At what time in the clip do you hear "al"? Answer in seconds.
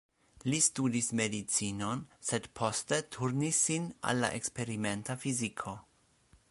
4.13-4.25